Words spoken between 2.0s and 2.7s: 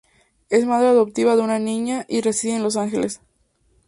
y reside en